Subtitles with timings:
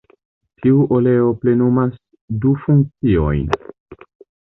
[0.63, 2.01] Tiu oleo plenumas
[2.47, 3.49] du funkciojn.